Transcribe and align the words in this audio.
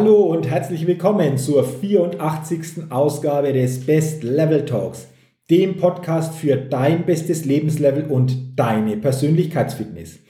Hallo 0.00 0.26
und 0.26 0.48
herzlich 0.48 0.86
willkommen 0.86 1.38
zur 1.38 1.64
84. 1.64 2.88
Ausgabe 2.88 3.52
des 3.52 3.84
Best 3.84 4.22
Level 4.22 4.64
Talks, 4.64 5.08
dem 5.50 5.76
Podcast 5.76 6.36
für 6.36 6.54
dein 6.54 7.04
bestes 7.04 7.44
Lebenslevel 7.44 8.04
und 8.04 8.56
deine 8.56 8.96
Persönlichkeitsfitness. 8.96 10.20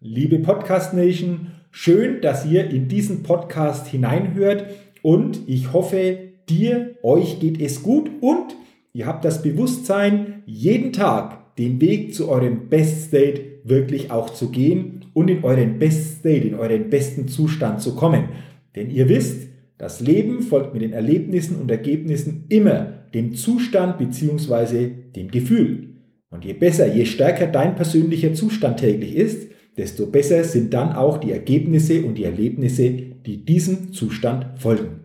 Liebe 0.00 0.38
Podcast 0.38 0.94
Nation, 0.94 1.48
schön, 1.70 2.22
dass 2.22 2.46
ihr 2.46 2.70
in 2.70 2.88
diesen 2.88 3.22
Podcast 3.22 3.88
hineinhört 3.88 4.64
und 5.02 5.40
ich 5.46 5.74
hoffe, 5.74 6.30
dir, 6.48 6.94
euch 7.02 7.38
geht 7.38 7.60
es 7.60 7.82
gut 7.82 8.10
und 8.22 8.56
ihr 8.94 9.04
habt 9.04 9.26
das 9.26 9.42
Bewusstsein, 9.42 10.42
jeden 10.46 10.94
Tag 10.94 11.54
den 11.56 11.82
Weg 11.82 12.14
zu 12.14 12.30
eurem 12.30 12.70
Best 12.70 13.08
State 13.08 13.42
wirklich 13.64 14.10
auch 14.10 14.30
zu 14.30 14.48
gehen 14.48 15.04
und 15.12 15.28
in 15.28 15.44
euren 15.44 15.78
Best 15.78 16.20
State, 16.20 16.48
in 16.48 16.54
euren 16.54 16.88
besten 16.88 17.28
Zustand 17.28 17.82
zu 17.82 17.94
kommen. 17.94 18.30
Denn 18.78 18.90
ihr 18.90 19.08
wisst, 19.08 19.48
das 19.76 20.00
Leben 20.00 20.40
folgt 20.40 20.72
mit 20.72 20.82
den 20.82 20.92
Erlebnissen 20.92 21.56
und 21.56 21.68
Ergebnissen 21.68 22.44
immer 22.48 22.92
dem 23.12 23.34
Zustand 23.34 23.98
bzw. 23.98 24.90
dem 25.16 25.32
Gefühl. 25.32 25.96
Und 26.30 26.44
je 26.44 26.52
besser, 26.52 26.94
je 26.94 27.04
stärker 27.04 27.48
dein 27.48 27.74
persönlicher 27.74 28.34
Zustand 28.34 28.78
täglich 28.78 29.16
ist, 29.16 29.48
desto 29.76 30.06
besser 30.06 30.44
sind 30.44 30.72
dann 30.74 30.92
auch 30.92 31.18
die 31.18 31.32
Ergebnisse 31.32 32.04
und 32.04 32.14
die 32.14 32.22
Erlebnisse, 32.22 32.90
die 33.26 33.44
diesem 33.44 33.92
Zustand 33.92 34.46
folgen. 34.60 35.00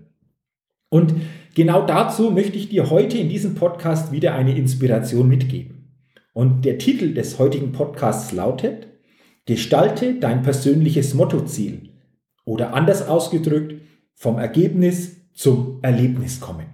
Und 0.89 1.15
genau 1.55 1.87
dazu 1.87 2.29
möchte 2.29 2.59
ich 2.59 2.69
dir 2.69 2.91
heute 2.91 3.17
in 3.17 3.29
diesem 3.29 3.55
Podcast 3.55 4.11
wieder 4.11 4.35
eine 4.35 4.55
Inspiration 4.55 5.27
mitgeben. 5.27 5.95
Und 6.33 6.63
der 6.63 6.77
Titel 6.77 7.15
des 7.15 7.39
heutigen 7.39 7.71
Podcasts 7.71 8.33
lautet, 8.33 8.87
Gestalte 9.45 10.19
dein 10.19 10.43
persönliches 10.43 11.15
Mottoziel 11.15 11.92
oder 12.45 12.73
anders 12.73 13.07
ausgedrückt, 13.07 13.81
vom 14.15 14.37
Ergebnis 14.37 15.17
zum 15.33 15.79
Erlebnis 15.81 16.39
kommen. 16.39 16.65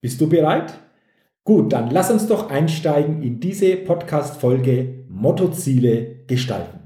Bist 0.00 0.20
du 0.20 0.28
bereit? 0.28 0.78
Gut, 1.44 1.72
dann 1.72 1.90
lass 1.90 2.10
uns 2.10 2.26
doch 2.26 2.50
einsteigen 2.50 3.22
in 3.22 3.40
diese 3.40 3.76
Podcast-Folge 3.76 5.04
Mottoziele 5.08 6.24
gestalten. 6.26 6.80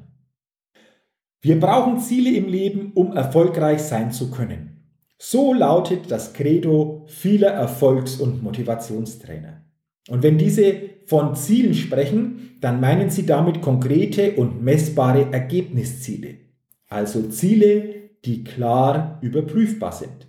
Wir 1.41 1.59
brauchen 1.59 1.98
Ziele 1.98 2.31
im 2.31 2.47
Leben, 2.48 2.93
um 2.95 3.17
erfolgreich 3.17 3.81
sein 3.81 4.12
zu 4.12 4.31
können. 4.31 4.87
So 5.19 5.53
lautet 5.53 6.11
das 6.11 6.33
Credo 6.33 7.05
vieler 7.09 7.50
Erfolgs- 7.50 8.20
und 8.20 8.43
Motivationstrainer. 8.43 9.65
Und 10.09 10.23
wenn 10.23 10.39
diese 10.39 10.75
von 11.06 11.34
Zielen 11.34 11.75
sprechen, 11.75 12.56
dann 12.61 12.81
meinen 12.81 13.11
sie 13.11 13.27
damit 13.27 13.61
konkrete 13.61 14.33
und 14.37 14.62
messbare 14.62 15.33
Ergebnisziele 15.33 16.52
also 16.92 17.28
Ziele, 17.28 18.10
die 18.25 18.44
klar 18.44 19.19
überprüfbar 19.22 19.92
sind. 19.92 20.28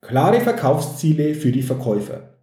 Klare 0.00 0.40
Verkaufsziele 0.40 1.34
für 1.34 1.52
die 1.52 1.62
Verkäufer. 1.62 2.38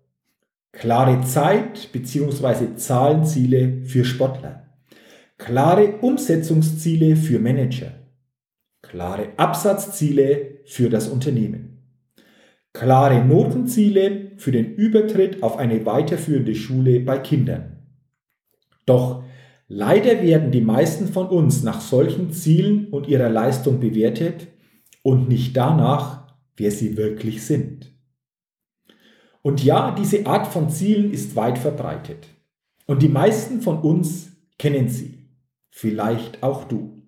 Klare 0.72 1.22
Zeit- 1.24 1.92
bzw. 1.92 2.76
Zahlenziele 2.76 3.86
für 3.86 4.06
Sportler. 4.06 4.68
Klare 5.38 5.98
Umsetzungsziele 6.02 7.16
für 7.16 7.40
Manager. 7.40 7.92
Klare 8.82 9.30
Absatzziele 9.38 10.60
für 10.66 10.90
das 10.90 11.08
Unternehmen. 11.08 11.80
Klare 12.74 13.24
Notenziele 13.24 14.32
für 14.38 14.52
den 14.52 14.76
Übertritt 14.76 15.42
auf 15.44 15.58
eine 15.58 15.86
weiterführende 15.86 16.56
Schule 16.56 17.00
bei 17.00 17.20
Kindern. 17.20 17.78
Doch 18.86 19.24
Leider 19.68 20.22
werden 20.22 20.52
die 20.52 20.62
meisten 20.62 21.08
von 21.08 21.28
uns 21.28 21.64
nach 21.64 21.82
solchen 21.82 22.32
Zielen 22.32 22.88
und 22.90 23.08
ihrer 23.08 23.30
Leistung 23.30 23.80
bewertet 23.80 24.48
und 25.02 25.28
nicht 25.28 25.58
danach, 25.58 26.36
wer 26.56 26.72
sie 26.72 26.98
wirklich 26.98 27.44
sind. 27.44 27.92
Und 29.42 29.64
ja, 29.64 29.92
diese 29.92 30.26
Art 30.26 30.48
von 30.48 30.70
Zielen 30.70 31.12
ist 31.12 31.36
weit 31.36 31.58
verbreitet. 31.58 32.28
Und 32.86 33.02
die 33.02 33.10
meisten 33.10 33.62
von 33.62 33.80
uns 33.80 34.32
kennen 34.58 34.90
sie. 34.90 35.30
Vielleicht 35.72 36.44
auch 36.44 36.64
du. 36.64 37.04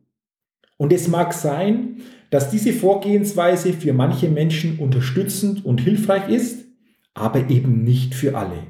Und 0.77 0.93
es 0.93 1.07
mag 1.07 1.33
sein, 1.33 2.01
dass 2.29 2.51
diese 2.51 2.73
Vorgehensweise 2.73 3.73
für 3.73 3.93
manche 3.93 4.29
Menschen 4.29 4.79
unterstützend 4.79 5.65
und 5.65 5.81
hilfreich 5.81 6.29
ist, 6.29 6.65
aber 7.13 7.49
eben 7.49 7.83
nicht 7.83 8.13
für 8.13 8.37
alle. 8.37 8.67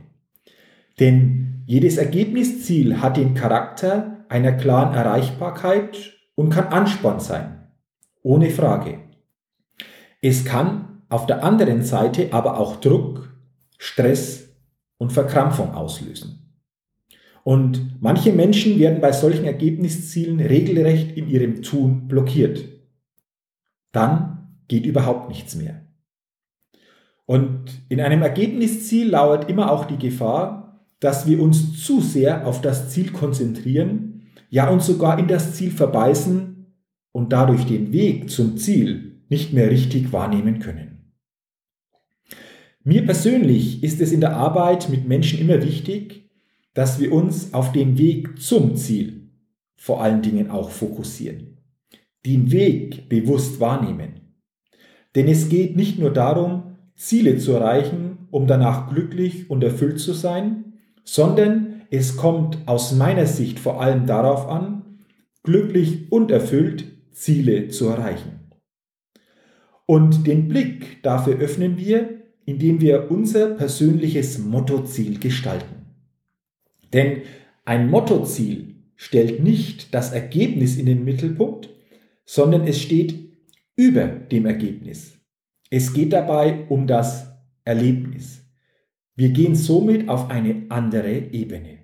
Denn 1.00 1.47
jedes 1.68 1.98
Ergebnisziel 1.98 3.02
hat 3.02 3.18
den 3.18 3.34
Charakter 3.34 4.26
einer 4.30 4.54
klaren 4.54 4.96
Erreichbarkeit 4.96 6.14
und 6.34 6.50
kann 6.50 6.68
Ansporn 6.68 7.20
sein. 7.20 7.68
Ohne 8.24 8.52
Frage. 8.52 9.00
Es 10.22 10.46
kann 10.46 11.02
auf 11.10 11.26
der 11.26 11.44
anderen 11.44 11.84
Seite 11.84 12.30
aber 12.32 12.58
auch 12.58 12.78
Druck, 12.78 13.36
Stress 13.78 14.48
und 14.98 15.12
Verkrampfung 15.12 15.74
auslösen. 15.74 16.54
Und 17.44 18.02
manche 18.02 18.32
Menschen 18.32 18.80
werden 18.80 19.02
bei 19.02 19.12
solchen 19.12 19.44
Ergebniszielen 19.44 20.40
regelrecht 20.40 21.18
in 21.18 21.28
ihrem 21.28 21.64
Tun 21.64 22.08
blockiert. 22.08 22.64
Dann 23.92 24.62
geht 24.70 24.86
überhaupt 24.86 25.28
nichts 25.28 25.54
mehr. 25.56 25.82
Und 27.26 27.82
in 27.90 28.00
einem 28.00 28.22
Ergebnisziel 28.22 29.10
lauert 29.10 29.50
immer 29.50 29.70
auch 29.70 29.84
die 29.84 29.98
Gefahr, 29.98 30.67
dass 31.00 31.28
wir 31.28 31.42
uns 31.42 31.84
zu 31.84 32.02
sehr 32.02 32.48
auf 32.48 32.62
das 32.62 32.90
Ziel 32.90 33.12
konzentrieren, 33.12 34.28
ja 34.50 34.70
uns 34.70 34.86
sogar 34.86 35.20
in 35.20 35.28
das 35.28 35.56
Ziel 35.56 35.72
verbeißen 35.72 36.66
und 37.12 37.34
dadurch 37.34 37.66
den 37.66 37.92
Weg 37.92 38.30
zum 38.30 38.58
Ziel 38.58 39.22
nicht 39.30 39.54
mehr 39.54 39.70
richtig 39.70 40.14
wahrnehmen 40.14 40.60
können. 40.60 41.14
Mir 42.84 43.06
persönlich 43.06 43.84
ist 43.84 44.00
es 44.00 44.12
in 44.12 44.22
der 44.22 44.38
Arbeit 44.38 44.90
mit 44.90 45.08
Menschen 45.08 45.40
immer 45.40 45.62
wichtig, 45.62 46.30
dass 46.74 47.00
wir 47.00 47.12
uns 47.12 47.54
auf 47.54 47.72
den 47.72 47.98
Weg 47.98 48.42
zum 48.42 48.76
Ziel 48.76 49.30
vor 49.76 50.02
allen 50.02 50.22
Dingen 50.22 50.50
auch 50.50 50.70
fokussieren, 50.70 51.58
den 52.26 52.52
Weg 52.52 53.10
bewusst 53.10 53.60
wahrnehmen. 53.60 54.22
Denn 55.16 55.28
es 55.28 55.50
geht 55.50 55.76
nicht 55.76 56.00
nur 56.00 56.14
darum, 56.14 56.78
Ziele 56.96 57.38
zu 57.38 57.52
erreichen, 57.54 58.28
um 58.32 58.48
danach 58.48 58.90
glücklich 58.90 59.50
und 59.50 59.64
erfüllt 59.64 60.00
zu 60.00 60.14
sein, 60.14 60.67
sondern 61.08 61.84
es 61.90 62.18
kommt 62.18 62.58
aus 62.66 62.94
meiner 62.94 63.28
Sicht 63.28 63.60
vor 63.60 63.82
allem 63.82 64.06
darauf 64.06 64.50
an, 64.50 65.00
glücklich 65.42 66.12
und 66.12 66.32
erfüllt 66.32 66.84
Ziele 67.12 67.70
zu 67.70 67.88
erreichen. 67.88 68.52
Und 69.86 70.28
den 70.28 70.50
Blick 70.50 71.02
dafür 71.04 71.38
öffnen 71.40 71.78
wir, 71.78 72.24
indem 72.46 72.82
wir 72.82 73.10
unser 73.10 73.52
persönliches 73.52 74.38
Mottoziel 74.38 75.18
gestalten. 75.18 75.86
Denn 76.92 77.22
ein 77.64 77.90
Mottoziel 77.90 78.76
stellt 78.98 79.42
nicht 79.42 79.94
das 79.94 80.12
Ergebnis 80.12 80.76
in 80.76 80.88
den 80.88 81.06
Mittelpunkt, 81.06 81.70
sondern 82.26 82.68
es 82.68 82.82
steht 82.82 83.16
über 83.78 84.08
dem 84.08 84.46
Ergebnis. 84.46 85.18
Es 85.70 85.94
geht 85.94 86.12
dabei 86.12 86.66
um 86.68 86.86
das 86.86 87.32
Erlebnis. 87.64 88.42
Wir 89.18 89.30
gehen 89.30 89.56
somit 89.56 90.10
auf 90.10 90.30
eine 90.30 90.57
andere 90.70 91.18
Ebene. 91.32 91.80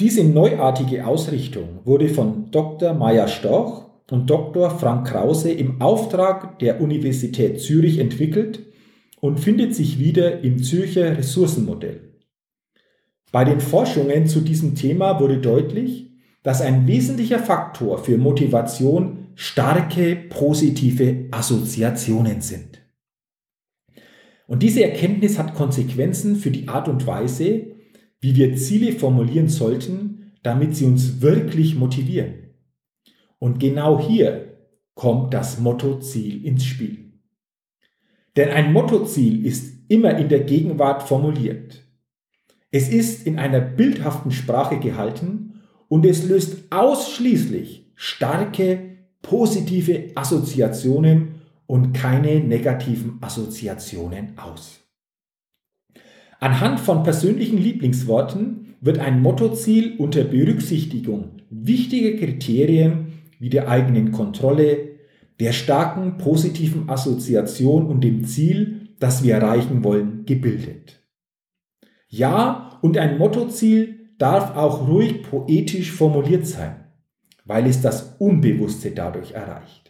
Diese 0.00 0.24
neuartige 0.24 1.06
Ausrichtung 1.06 1.80
wurde 1.84 2.08
von 2.08 2.50
Dr. 2.50 2.94
Meier 2.94 3.28
Storch 3.28 3.84
und 4.10 4.28
Dr. 4.28 4.70
Frank 4.70 5.06
Krause 5.06 5.52
im 5.52 5.80
Auftrag 5.80 6.58
der 6.58 6.80
Universität 6.80 7.60
Zürich 7.60 7.98
entwickelt 7.98 8.60
und 9.20 9.40
findet 9.40 9.74
sich 9.74 9.98
wieder 9.98 10.40
im 10.40 10.62
Zürcher 10.62 11.16
Ressourcenmodell. 11.16 12.14
Bei 13.32 13.44
den 13.44 13.60
Forschungen 13.60 14.26
zu 14.26 14.40
diesem 14.40 14.74
Thema 14.74 15.18
wurde 15.20 15.38
deutlich, 15.38 16.10
dass 16.42 16.60
ein 16.60 16.86
wesentlicher 16.86 17.38
Faktor 17.38 17.98
für 17.98 18.18
Motivation 18.18 19.28
starke 19.34 20.16
positive 20.28 21.26
Assoziationen 21.30 22.42
sind. 22.42 22.83
Und 24.46 24.62
diese 24.62 24.84
Erkenntnis 24.84 25.38
hat 25.38 25.54
Konsequenzen 25.54 26.36
für 26.36 26.50
die 26.50 26.68
Art 26.68 26.88
und 26.88 27.06
Weise, 27.06 27.66
wie 28.20 28.36
wir 28.36 28.56
Ziele 28.56 28.92
formulieren 28.92 29.48
sollten, 29.48 30.32
damit 30.42 30.76
sie 30.76 30.84
uns 30.84 31.20
wirklich 31.20 31.74
motivieren. 31.74 32.34
Und 33.38 33.58
genau 33.58 34.00
hier 34.00 34.58
kommt 34.94 35.34
das 35.34 35.58
Mottoziel 35.58 36.44
ins 36.44 36.64
Spiel. 36.64 37.12
Denn 38.36 38.50
ein 38.50 38.72
Mottoziel 38.72 39.44
ist 39.44 39.74
immer 39.88 40.16
in 40.18 40.28
der 40.28 40.40
Gegenwart 40.40 41.02
formuliert. 41.02 41.82
Es 42.70 42.88
ist 42.88 43.26
in 43.26 43.38
einer 43.38 43.60
bildhaften 43.60 44.32
Sprache 44.32 44.78
gehalten 44.78 45.62
und 45.88 46.04
es 46.04 46.26
löst 46.26 46.72
ausschließlich 46.72 47.92
starke 47.94 48.96
positive 49.22 50.10
Assoziationen 50.14 51.33
und 51.66 51.92
keine 51.92 52.40
negativen 52.40 53.18
Assoziationen 53.20 54.38
aus. 54.38 54.80
Anhand 56.40 56.80
von 56.80 57.02
persönlichen 57.02 57.58
Lieblingsworten 57.58 58.74
wird 58.80 58.98
ein 58.98 59.22
Mottoziel 59.22 59.96
unter 59.96 60.24
Berücksichtigung 60.24 61.42
wichtiger 61.48 62.18
Kriterien 62.18 63.12
wie 63.38 63.48
der 63.48 63.68
eigenen 63.68 64.12
Kontrolle, 64.12 64.94
der 65.40 65.52
starken 65.52 66.18
positiven 66.18 66.88
Assoziation 66.88 67.86
und 67.86 68.02
dem 68.02 68.24
Ziel, 68.24 68.90
das 68.98 69.22
wir 69.22 69.34
erreichen 69.34 69.84
wollen, 69.84 70.24
gebildet. 70.26 71.00
Ja, 72.08 72.78
und 72.82 72.98
ein 72.98 73.18
Mottoziel 73.18 74.10
darf 74.18 74.56
auch 74.56 74.86
ruhig 74.86 75.22
poetisch 75.22 75.90
formuliert 75.90 76.46
sein, 76.46 76.84
weil 77.44 77.66
es 77.66 77.80
das 77.80 78.16
Unbewusste 78.18 78.90
dadurch 78.90 79.32
erreicht. 79.32 79.83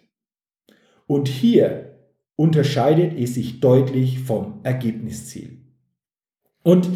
Und 1.07 1.29
hier 1.29 1.99
unterscheidet 2.37 3.19
es 3.19 3.35
sich 3.35 3.61
deutlich 3.61 4.21
vom 4.21 4.61
Ergebnisziel. 4.63 5.59
Und 6.63 6.89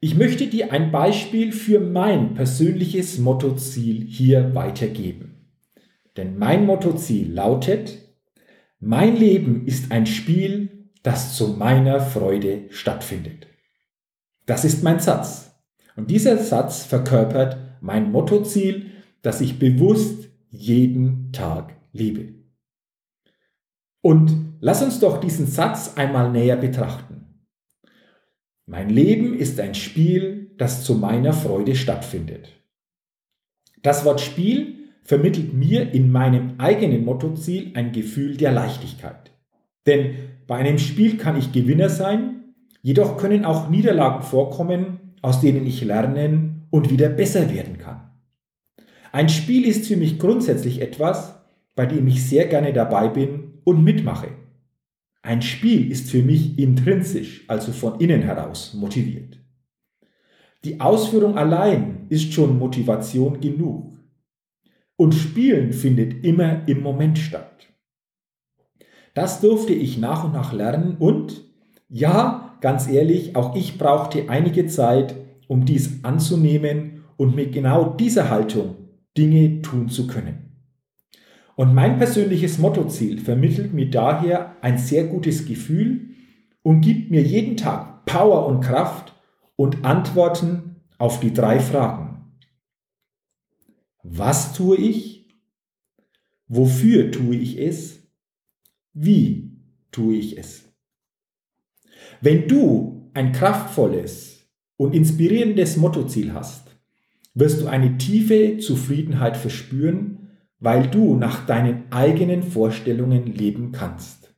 ich 0.00 0.16
möchte 0.16 0.46
dir 0.46 0.72
ein 0.72 0.90
Beispiel 0.90 1.52
für 1.52 1.80
mein 1.80 2.34
persönliches 2.34 3.18
Mottoziel 3.18 4.04
hier 4.04 4.54
weitergeben. 4.54 5.48
Denn 6.16 6.38
mein 6.38 6.66
Mottoziel 6.66 7.32
lautet, 7.32 7.98
mein 8.80 9.16
Leben 9.16 9.66
ist 9.66 9.92
ein 9.92 10.06
Spiel, 10.06 10.88
das 11.02 11.36
zu 11.36 11.48
meiner 11.48 12.00
Freude 12.00 12.64
stattfindet. 12.70 13.46
Das 14.46 14.64
ist 14.64 14.82
mein 14.82 15.00
Satz. 15.00 15.54
Und 15.96 16.10
dieser 16.10 16.38
Satz 16.38 16.84
verkörpert 16.84 17.56
mein 17.80 18.10
Mottoziel, 18.10 18.86
das 19.22 19.40
ich 19.40 19.58
bewusst 19.58 20.28
jeden 20.50 21.32
Tag 21.32 21.76
liebe. 21.92 22.41
Und 24.02 24.56
lass 24.60 24.82
uns 24.82 25.00
doch 25.00 25.18
diesen 25.18 25.46
Satz 25.46 25.94
einmal 25.96 26.30
näher 26.30 26.56
betrachten. 26.56 27.46
Mein 28.66 28.90
Leben 28.90 29.34
ist 29.34 29.58
ein 29.58 29.74
Spiel, 29.74 30.52
das 30.58 30.84
zu 30.84 30.94
meiner 30.94 31.32
Freude 31.32 31.74
stattfindet. 31.74 32.48
Das 33.82 34.04
Wort 34.04 34.20
Spiel 34.20 34.90
vermittelt 35.02 35.54
mir 35.54 35.92
in 35.92 36.12
meinem 36.12 36.54
eigenen 36.58 37.04
Mottoziel 37.04 37.72
ein 37.74 37.92
Gefühl 37.92 38.36
der 38.36 38.52
Leichtigkeit. 38.52 39.32
Denn 39.86 40.14
bei 40.46 40.56
einem 40.56 40.78
Spiel 40.78 41.16
kann 41.16 41.36
ich 41.36 41.52
Gewinner 41.52 41.88
sein 41.88 42.42
Jedoch 42.82 43.16
können 43.16 43.44
auch 43.44 43.70
Niederlagen 43.70 44.22
vorkommen, 44.22 45.14
aus 45.22 45.40
denen 45.40 45.66
ich 45.66 45.82
lernen 45.84 46.66
und 46.70 46.90
wieder 46.90 47.08
besser 47.08 47.52
werden 47.54 47.78
kann. 47.78 48.10
Ein 49.12 49.28
Spiel 49.28 49.64
ist 49.64 49.86
für 49.86 49.96
mich 49.96 50.18
grundsätzlich 50.18 50.80
etwas, 50.80 51.36
bei 51.76 51.86
dem 51.86 52.08
ich 52.08 52.26
sehr 52.26 52.46
gerne 52.46 52.72
dabei 52.72 53.08
bin 53.08 53.41
und 53.64 53.84
mitmache. 53.84 54.28
Ein 55.22 55.42
Spiel 55.42 55.90
ist 55.90 56.10
für 56.10 56.22
mich 56.22 56.58
intrinsisch, 56.58 57.44
also 57.48 57.72
von 57.72 58.00
innen 58.00 58.22
heraus 58.22 58.74
motiviert. 58.74 59.38
Die 60.64 60.80
Ausführung 60.80 61.36
allein 61.36 62.06
ist 62.08 62.32
schon 62.32 62.58
Motivation 62.58 63.40
genug. 63.40 63.98
Und 64.96 65.14
Spielen 65.14 65.72
findet 65.72 66.24
immer 66.24 66.66
im 66.68 66.82
Moment 66.82 67.18
statt. 67.18 67.68
Das 69.14 69.40
durfte 69.40 69.72
ich 69.72 69.98
nach 69.98 70.24
und 70.24 70.32
nach 70.32 70.52
lernen 70.52 70.96
und 70.98 71.44
ja, 71.88 72.56
ganz 72.60 72.88
ehrlich, 72.88 73.36
auch 73.36 73.54
ich 73.54 73.76
brauchte 73.76 74.30
einige 74.30 74.66
Zeit, 74.66 75.14
um 75.48 75.66
dies 75.66 76.04
anzunehmen 76.04 77.04
und 77.16 77.34
mit 77.34 77.52
genau 77.52 77.90
dieser 77.90 78.30
Haltung 78.30 78.76
Dinge 79.18 79.60
tun 79.60 79.88
zu 79.88 80.06
können. 80.06 80.41
Und 81.56 81.74
mein 81.74 81.98
persönliches 81.98 82.58
Mottoziel 82.58 83.20
vermittelt 83.20 83.74
mir 83.74 83.90
daher 83.90 84.56
ein 84.62 84.78
sehr 84.78 85.04
gutes 85.04 85.46
Gefühl 85.46 86.10
und 86.62 86.80
gibt 86.80 87.10
mir 87.10 87.22
jeden 87.22 87.56
Tag 87.56 88.04
Power 88.06 88.46
und 88.46 88.60
Kraft 88.60 89.14
und 89.56 89.84
Antworten 89.84 90.76
auf 90.98 91.20
die 91.20 91.32
drei 91.32 91.60
Fragen. 91.60 92.32
Was 94.02 94.54
tue 94.54 94.76
ich? 94.76 95.28
Wofür 96.48 97.10
tue 97.10 97.36
ich 97.36 97.58
es? 97.58 98.02
Wie 98.92 99.58
tue 99.90 100.16
ich 100.16 100.38
es? 100.38 100.64
Wenn 102.20 102.48
du 102.48 103.10
ein 103.14 103.32
kraftvolles 103.32 104.48
und 104.76 104.94
inspirierendes 104.94 105.76
Mottoziel 105.76 106.32
hast, 106.32 106.76
wirst 107.34 107.60
du 107.62 107.66
eine 107.66 107.98
tiefe 107.98 108.58
Zufriedenheit 108.58 109.36
verspüren, 109.36 110.11
weil 110.62 110.86
du 110.86 111.16
nach 111.16 111.44
deinen 111.44 111.90
eigenen 111.90 112.44
Vorstellungen 112.44 113.26
leben 113.26 113.72
kannst. 113.72 114.32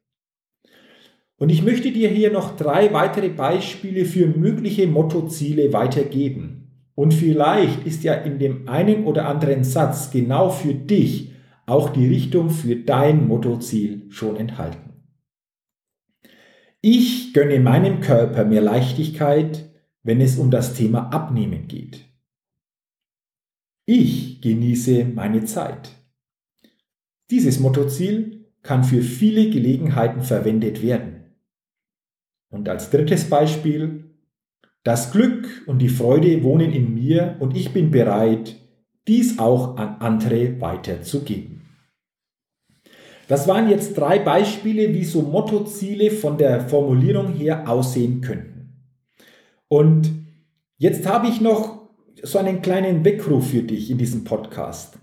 Und 1.36 1.50
ich 1.50 1.62
möchte 1.62 1.92
dir 1.92 2.08
hier 2.08 2.32
noch 2.32 2.56
drei 2.56 2.94
weitere 2.94 3.28
Beispiele 3.28 4.06
für 4.06 4.26
mögliche 4.26 4.86
Mottoziele 4.86 5.74
weitergeben. 5.74 6.88
Und 6.94 7.12
vielleicht 7.12 7.86
ist 7.86 8.04
ja 8.04 8.14
in 8.14 8.38
dem 8.38 8.68
einen 8.68 9.04
oder 9.04 9.28
anderen 9.28 9.64
Satz 9.64 10.10
genau 10.10 10.48
für 10.48 10.72
dich 10.72 11.32
auch 11.66 11.90
die 11.90 12.06
Richtung 12.06 12.48
für 12.48 12.76
dein 12.76 13.28
Mottoziel 13.28 14.06
schon 14.10 14.36
enthalten. 14.36 14.94
Ich 16.80 17.34
gönne 17.34 17.60
meinem 17.60 18.00
Körper 18.00 18.46
mehr 18.46 18.62
Leichtigkeit, 18.62 19.70
wenn 20.02 20.22
es 20.22 20.38
um 20.38 20.50
das 20.50 20.72
Thema 20.74 21.10
Abnehmen 21.12 21.68
geht. 21.68 22.04
Ich 23.84 24.40
genieße 24.40 25.04
meine 25.04 25.44
Zeit. 25.44 26.03
Dieses 27.30 27.60
Mottoziel 27.60 28.46
kann 28.62 28.84
für 28.84 29.02
viele 29.02 29.50
Gelegenheiten 29.50 30.22
verwendet 30.22 30.82
werden. 30.82 31.24
Und 32.50 32.68
als 32.68 32.90
drittes 32.90 33.28
Beispiel, 33.28 34.04
das 34.84 35.12
Glück 35.12 35.64
und 35.66 35.80
die 35.80 35.88
Freude 35.88 36.42
wohnen 36.42 36.72
in 36.72 36.94
mir 36.94 37.36
und 37.40 37.56
ich 37.56 37.72
bin 37.72 37.90
bereit, 37.90 38.56
dies 39.08 39.38
auch 39.38 39.76
an 39.76 39.96
andere 40.00 40.60
weiterzugeben. 40.60 41.62
Das 43.28 43.48
waren 43.48 43.70
jetzt 43.70 43.96
drei 43.96 44.18
Beispiele, 44.18 44.92
wie 44.92 45.04
so 45.04 45.22
Mottoziele 45.22 46.10
von 46.10 46.36
der 46.36 46.68
Formulierung 46.68 47.32
her 47.32 47.68
aussehen 47.68 48.20
könnten. 48.20 48.54
Und 49.68 50.10
jetzt 50.76 51.06
habe 51.06 51.28
ich 51.28 51.40
noch 51.40 51.88
so 52.22 52.38
einen 52.38 52.60
kleinen 52.60 53.04
Weckruf 53.04 53.50
für 53.50 53.62
dich 53.62 53.90
in 53.90 53.98
diesem 53.98 54.24
Podcast, 54.24 54.98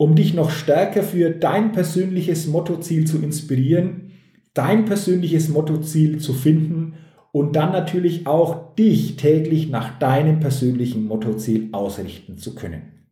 um 0.00 0.14
dich 0.14 0.32
noch 0.32 0.48
stärker 0.48 1.02
für 1.02 1.28
dein 1.28 1.72
persönliches 1.72 2.46
Mottoziel 2.46 3.06
zu 3.06 3.18
inspirieren, 3.18 4.12
dein 4.54 4.86
persönliches 4.86 5.50
Mottoziel 5.50 6.18
zu 6.20 6.32
finden 6.32 6.94
und 7.32 7.54
dann 7.54 7.70
natürlich 7.72 8.26
auch 8.26 8.74
dich 8.76 9.16
täglich 9.16 9.68
nach 9.68 9.98
deinem 9.98 10.40
persönlichen 10.40 11.04
Mottoziel 11.04 11.68
ausrichten 11.72 12.38
zu 12.38 12.54
können. 12.54 13.10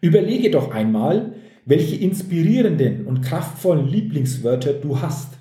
Überlege 0.00 0.50
doch 0.50 0.74
einmal, 0.74 1.34
welche 1.64 1.94
inspirierenden 1.94 3.06
und 3.06 3.22
kraftvollen 3.22 3.86
Lieblingswörter 3.86 4.72
du 4.72 5.02
hast. 5.02 5.34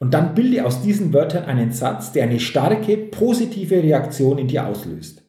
Und 0.00 0.12
dann 0.12 0.34
bilde 0.34 0.66
aus 0.66 0.82
diesen 0.82 1.12
Wörtern 1.12 1.44
einen 1.44 1.70
Satz, 1.70 2.10
der 2.10 2.24
eine 2.24 2.40
starke, 2.40 2.96
positive 2.96 3.80
Reaktion 3.80 4.38
in 4.38 4.48
dir 4.48 4.66
auslöst. 4.66 5.22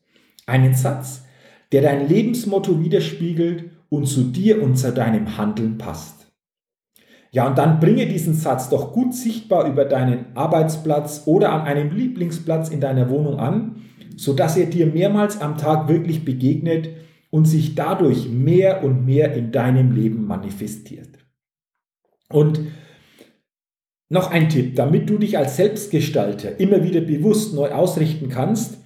Einen 0.47 0.73
Satz, 0.73 1.23
der 1.71 1.83
dein 1.83 2.09
Lebensmotto 2.09 2.83
widerspiegelt 2.83 3.72
und 3.93 4.07
zu 4.07 4.23
dir 4.23 4.63
und 4.63 4.75
zu 4.75 4.91
deinem 4.91 5.37
Handeln 5.37 5.77
passt. 5.77 6.31
Ja, 7.29 7.47
und 7.47 7.59
dann 7.59 7.79
bringe 7.79 8.07
diesen 8.07 8.33
Satz 8.33 8.69
doch 8.69 8.91
gut 8.91 9.13
sichtbar 9.13 9.67
über 9.67 9.85
deinen 9.85 10.35
Arbeitsplatz 10.35 11.23
oder 11.25 11.51
an 11.51 11.61
einem 11.61 11.95
Lieblingsplatz 11.95 12.69
in 12.69 12.81
deiner 12.81 13.11
Wohnung 13.11 13.37
an, 13.37 13.83
sodass 14.15 14.57
er 14.57 14.65
dir 14.65 14.87
mehrmals 14.87 15.41
am 15.41 15.59
Tag 15.59 15.87
wirklich 15.89 16.25
begegnet 16.25 16.89
und 17.29 17.45
sich 17.45 17.75
dadurch 17.75 18.29
mehr 18.29 18.83
und 18.83 19.05
mehr 19.05 19.33
in 19.33 19.51
deinem 19.51 19.91
Leben 19.91 20.25
manifestiert. 20.25 21.19
Und 22.29 22.61
noch 24.09 24.31
ein 24.31 24.49
Tipp, 24.49 24.75
damit 24.75 25.07
du 25.07 25.19
dich 25.19 25.37
als 25.37 25.57
Selbstgestalter 25.57 26.59
immer 26.59 26.83
wieder 26.83 27.01
bewusst 27.01 27.53
neu 27.53 27.69
ausrichten 27.69 28.29
kannst, 28.29 28.79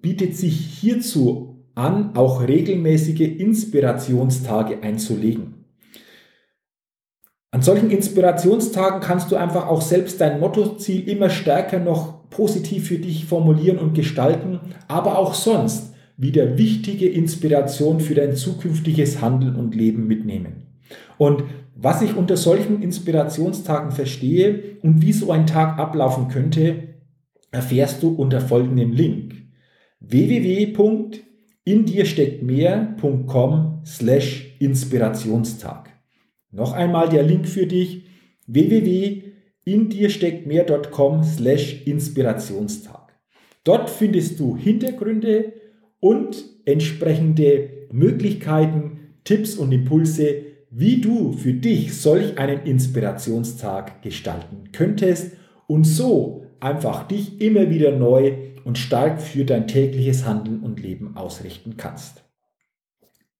bietet 0.00 0.36
sich 0.36 0.54
hierzu 0.54 1.51
an, 1.74 2.16
auch 2.16 2.46
regelmäßige 2.46 3.20
Inspirationstage 3.20 4.82
einzulegen. 4.82 5.64
An 7.50 7.60
solchen 7.60 7.90
Inspirationstagen 7.90 9.00
kannst 9.00 9.30
du 9.30 9.36
einfach 9.36 9.68
auch 9.68 9.82
selbst 9.82 10.20
dein 10.20 10.40
Mottoziel 10.40 11.08
immer 11.08 11.28
stärker 11.28 11.78
noch 11.78 12.30
positiv 12.30 12.88
für 12.88 12.98
dich 12.98 13.26
formulieren 13.26 13.78
und 13.78 13.94
gestalten, 13.94 14.60
aber 14.88 15.18
auch 15.18 15.34
sonst 15.34 15.92
wieder 16.16 16.56
wichtige 16.56 17.08
Inspiration 17.08 18.00
für 18.00 18.14
dein 18.14 18.36
zukünftiges 18.36 19.20
Handeln 19.20 19.56
und 19.56 19.74
Leben 19.74 20.06
mitnehmen. 20.06 20.66
Und 21.18 21.44
was 21.74 22.00
ich 22.00 22.16
unter 22.16 22.36
solchen 22.36 22.82
Inspirationstagen 22.82 23.92
verstehe 23.92 24.78
und 24.82 25.02
wie 25.02 25.12
so 25.12 25.30
ein 25.30 25.46
Tag 25.46 25.78
ablaufen 25.78 26.28
könnte, 26.28 26.94
erfährst 27.50 28.02
du 28.02 28.08
unter 28.14 28.40
folgendem 28.40 28.92
Link 28.92 29.34
www.indirstecktmehr.com 31.64 33.82
slash 33.84 34.56
Inspirationstag. 34.58 35.90
Noch 36.50 36.72
einmal 36.72 37.08
der 37.08 37.22
Link 37.22 37.46
für 37.46 37.66
dich 37.66 38.06
www.indirstecktmehr.com 38.46 41.22
slash 41.22 41.86
Inspirationstag. 41.86 43.12
Dort 43.64 43.90
findest 43.90 44.40
du 44.40 44.56
Hintergründe 44.56 45.52
und 46.00 46.44
entsprechende 46.64 47.68
Möglichkeiten, 47.92 49.14
Tipps 49.24 49.54
und 49.54 49.70
Impulse, 49.70 50.46
wie 50.70 51.00
du 51.00 51.30
für 51.32 51.52
dich 51.52 51.94
solch 51.94 52.38
einen 52.38 52.64
Inspirationstag 52.64 54.02
gestalten 54.02 54.72
könntest 54.72 55.36
und 55.68 55.84
so 55.84 56.42
einfach 56.58 57.06
dich 57.06 57.40
immer 57.40 57.70
wieder 57.70 57.96
neu 57.96 58.32
und 58.64 58.78
stark 58.78 59.20
für 59.20 59.44
dein 59.44 59.66
tägliches 59.66 60.26
Handeln 60.26 60.60
und 60.60 60.80
Leben 60.80 61.16
ausrichten 61.16 61.76
kannst. 61.76 62.22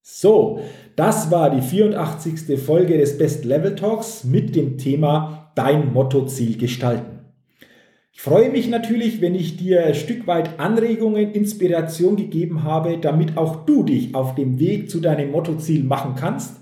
So, 0.00 0.60
das 0.96 1.30
war 1.30 1.50
die 1.50 1.62
84. 1.62 2.58
Folge 2.60 2.98
des 2.98 3.18
Best 3.18 3.44
Level 3.44 3.76
Talks 3.76 4.24
mit 4.24 4.56
dem 4.56 4.76
Thema 4.76 5.52
Dein 5.54 5.92
Mottoziel 5.92 6.58
gestalten. 6.58 7.20
Ich 8.14 8.20
freue 8.20 8.50
mich 8.50 8.68
natürlich, 8.68 9.20
wenn 9.20 9.34
ich 9.34 9.56
dir 9.56 9.86
ein 9.86 9.94
Stück 9.94 10.26
weit 10.26 10.60
Anregungen, 10.60 11.32
Inspiration 11.32 12.16
gegeben 12.16 12.62
habe, 12.62 12.98
damit 12.98 13.36
auch 13.36 13.64
du 13.64 13.84
dich 13.84 14.14
auf 14.14 14.34
dem 14.34 14.58
Weg 14.58 14.90
zu 14.90 15.00
deinem 15.00 15.30
Mottoziel 15.30 15.82
machen 15.82 16.14
kannst, 16.16 16.60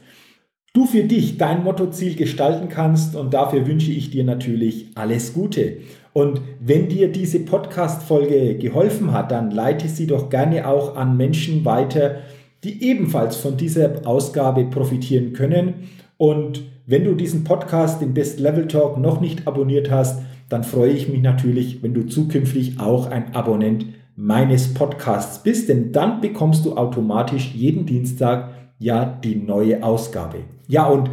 du 0.73 0.87
für 0.87 1.03
dich 1.03 1.39
dein 1.39 1.65
Mottoziel 1.65 2.15
gestalten 2.15 2.69
kannst 2.69 3.17
und 3.17 3.35
dafür 3.35 3.67
wünsche 3.67 3.91
ich 3.91 4.11
dir 4.11 4.25
natürlich 4.25 4.91
alles 4.95 5.33
Gute. 5.33 5.79
Und 6.13 6.41
wenn 6.59 6.89
dir 6.89 7.13
diese 7.13 7.41
Podcast-Folge 7.41 8.57
geholfen 8.57 9.13
hat, 9.13 9.31
dann 9.31 9.51
leite 9.51 9.89
sie 9.89 10.07
doch 10.07 10.29
gerne 10.29 10.67
auch 10.67 10.97
an 10.97 11.17
Menschen 11.17 11.65
weiter, 11.65 12.17
die 12.65 12.83
ebenfalls 12.83 13.37
von 13.37 13.57
dieser 13.57 14.07
Ausgabe 14.07 14.65
profitieren 14.65 15.33
können. 15.33 15.89
Und 16.17 16.63
wenn 16.87 17.05
du 17.05 17.15
diesen 17.15 17.45
Podcast, 17.45 18.03
den 18.03 18.13
Best 18.13 18.41
Level 18.41 18.67
Talk, 18.67 18.99
noch 18.99 19.21
nicht 19.21 19.47
abonniert 19.47 19.91
hast, 19.91 20.21
dann 20.49 20.65
freue 20.65 20.91
ich 20.91 21.09
mich 21.09 21.23
natürlich, 21.23 21.83
wenn 21.83 21.95
du 21.95 22.07
zukünftig 22.07 22.81
auch 22.81 23.09
ein 23.09 23.35
Abonnent 23.35 23.87
meines 24.17 24.75
Podcasts 24.75 25.43
bist, 25.43 25.69
denn 25.69 25.93
dann 25.93 26.21
bekommst 26.21 26.67
du 26.67 26.77
automatisch 26.77 27.53
jeden 27.55 27.87
Dienstag 27.87 28.51
ja 28.79 29.05
die 29.05 29.37
neue 29.37 29.83
Ausgabe. 29.85 30.41
Ja, 30.67 30.87
und 30.89 31.09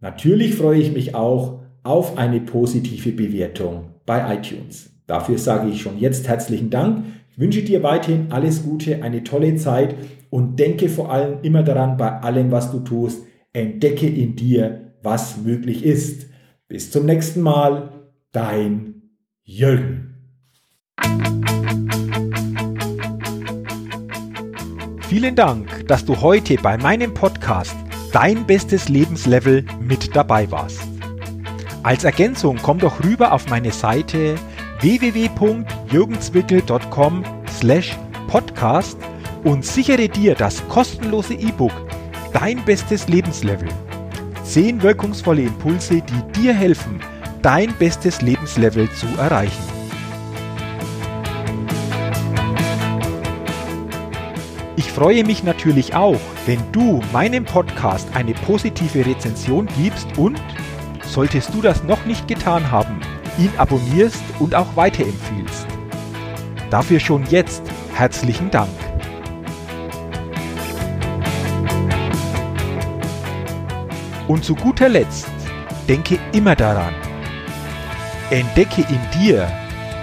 natürlich 0.00 0.56
freue 0.56 0.80
ich 0.80 0.92
mich 0.92 1.14
auch 1.14 1.60
auf 1.84 2.18
eine 2.18 2.40
positive 2.40 3.12
Bewertung 3.12 3.84
bei 4.08 4.34
iTunes. 4.34 4.90
Dafür 5.06 5.38
sage 5.38 5.68
ich 5.68 5.82
schon 5.82 5.98
jetzt 5.98 6.26
herzlichen 6.26 6.70
Dank. 6.70 7.04
Ich 7.30 7.38
wünsche 7.38 7.62
dir 7.62 7.82
weiterhin 7.82 8.32
alles 8.32 8.64
Gute, 8.64 9.02
eine 9.02 9.22
tolle 9.22 9.54
Zeit 9.56 9.94
und 10.30 10.58
denke 10.58 10.88
vor 10.88 11.12
allem 11.12 11.40
immer 11.42 11.62
daran, 11.62 11.98
bei 11.98 12.10
allem, 12.20 12.50
was 12.50 12.72
du 12.72 12.80
tust, 12.80 13.22
entdecke 13.52 14.08
in 14.08 14.34
dir, 14.34 14.94
was 15.02 15.36
möglich 15.36 15.84
ist. 15.84 16.26
Bis 16.68 16.90
zum 16.90 17.04
nächsten 17.04 17.42
Mal, 17.42 17.90
dein 18.32 19.02
Jürgen. 19.44 20.14
Vielen 25.02 25.34
Dank, 25.34 25.86
dass 25.86 26.04
du 26.04 26.20
heute 26.20 26.56
bei 26.56 26.78
meinem 26.78 27.12
Podcast 27.14 27.76
Dein 28.12 28.46
bestes 28.46 28.88
Lebenslevel 28.88 29.66
mit 29.82 30.16
dabei 30.16 30.50
warst. 30.50 30.97
Als 31.82 32.04
Ergänzung 32.04 32.58
komm 32.62 32.78
doch 32.78 33.02
rüber 33.04 33.32
auf 33.32 33.48
meine 33.48 33.72
Seite 33.72 34.36
www.jürgenswickel.com 34.80 37.24
slash 37.48 37.96
podcast 38.26 38.98
und 39.44 39.64
sichere 39.64 40.08
dir 40.08 40.34
das 40.34 40.66
kostenlose 40.68 41.34
E-Book 41.34 41.72
Dein 42.32 42.64
bestes 42.64 43.08
Lebenslevel. 43.08 43.68
Zehn 44.44 44.82
wirkungsvolle 44.82 45.42
Impulse, 45.42 46.02
die 46.02 46.40
dir 46.40 46.52
helfen, 46.52 47.00
dein 47.42 47.72
bestes 47.74 48.20
Lebenslevel 48.20 48.90
zu 48.92 49.06
erreichen. 49.18 49.62
Ich 54.76 54.92
freue 54.92 55.24
mich 55.24 55.42
natürlich 55.42 55.94
auch, 55.94 56.20
wenn 56.46 56.60
du 56.72 57.00
meinem 57.12 57.44
Podcast 57.44 58.08
eine 58.14 58.34
positive 58.34 59.06
Rezension 59.06 59.68
gibst 59.76 60.06
und, 60.18 60.40
solltest 61.12 61.52
du 61.54 61.62
das 61.62 61.82
noch 61.84 62.04
nicht 62.04 62.28
getan 62.28 62.70
haben, 62.70 63.00
ihn 63.38 63.52
abonnierst 63.56 64.22
und 64.38 64.54
auch 64.54 64.76
weiterempfiehlst. 64.76 65.66
Dafür 66.70 67.00
schon 67.00 67.24
jetzt 67.30 67.62
herzlichen 67.94 68.50
Dank. 68.50 68.68
Und 74.28 74.44
zu 74.44 74.54
guter 74.54 74.90
Letzt, 74.90 75.30
denke 75.88 76.18
immer 76.32 76.54
daran, 76.54 76.94
entdecke 78.30 78.82
in 78.82 79.20
dir, 79.20 79.50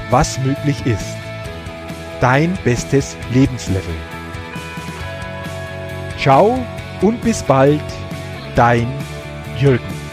was 0.09 0.39
möglich 0.39 0.83
ist. 0.85 1.15
Dein 2.21 2.57
bestes 2.63 3.15
Lebenslevel. 3.31 3.95
Ciao 6.17 6.57
und 7.01 7.21
bis 7.21 7.43
bald, 7.43 7.83
dein 8.55 8.87
Jürgen. 9.59 10.04